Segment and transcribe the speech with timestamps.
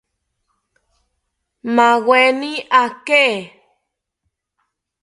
[1.75, 2.51] Maaweni
[2.81, 3.23] aake